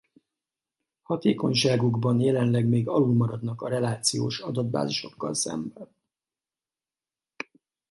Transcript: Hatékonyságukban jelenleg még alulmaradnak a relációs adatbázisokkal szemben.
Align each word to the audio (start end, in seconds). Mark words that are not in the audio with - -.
Hatékonyságukban 1.01 2.19
jelenleg 2.19 2.67
még 2.67 2.87
alulmaradnak 2.87 3.61
a 3.61 3.67
relációs 3.69 4.39
adatbázisokkal 4.39 5.33
szemben. 5.33 5.95